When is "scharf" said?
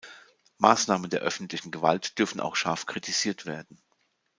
2.55-2.87